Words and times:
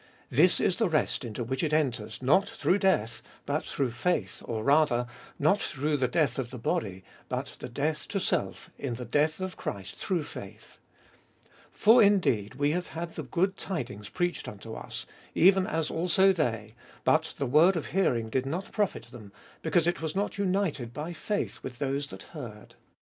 This 0.31 0.59
is 0.59 0.77
the 0.77 0.89
rest 0.89 1.23
into 1.23 1.43
which 1.43 1.61
it 1.61 1.73
enters, 1.73 2.23
not 2.23 2.49
through 2.49 2.79
death, 2.79 3.21
but 3.45 3.63
through 3.63 3.91
faith, 3.91 4.41
or 4.45 4.63
rather, 4.63 5.05
not 5.37 5.61
through 5.61 5.95
the 5.97 6.07
death 6.07 6.39
of 6.39 6.49
the 6.49 6.57
body, 6.57 7.03
but 7.29 7.55
the 7.59 7.69
death 7.69 8.07
to 8.07 8.19
self 8.19 8.71
in 8.79 8.95
the 8.95 9.05
death 9.05 9.39
of 9.39 9.57
Christ 9.57 9.93
through 9.93 10.23
faith. 10.23 10.79
For 11.69 12.01
indeed 12.01 12.55
we 12.55 12.71
have 12.71 12.87
had 12.87 13.13
good 13.29 13.57
tidings 13.57 14.09
preached 14.09 14.47
unto 14.47 14.73
us, 14.73 15.05
even 15.35 15.67
as 15.67 15.91
also 15.91 16.33
they: 16.33 16.73
but 17.03 17.35
the 17.37 17.45
word 17.45 17.75
of 17.75 17.89
hearing 17.91 18.31
did 18.31 18.47
not 18.47 18.71
profit 18.71 19.03
them, 19.11 19.31
because 19.61 19.85
it 19.85 20.01
was 20.01 20.15
not 20.15 20.39
united 20.39 20.93
by 20.95 21.13
faith 21.13 21.59
with 21.61 21.77
those 21.77 22.07
that 22.07 22.23
heard. 22.33 22.73